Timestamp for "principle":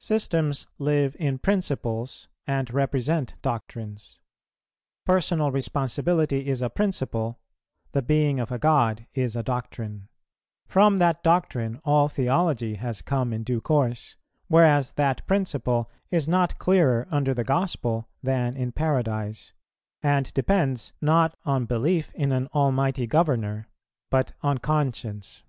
6.68-7.40, 15.26-15.90